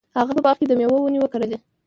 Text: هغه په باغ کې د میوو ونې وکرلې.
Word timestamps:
هغه 0.17 0.31
په 0.37 0.41
باغ 0.45 0.55
کې 0.59 0.65
د 0.67 0.71
میوو 0.79 0.97
ونې 1.03 1.19
وکرلې. 1.21 1.57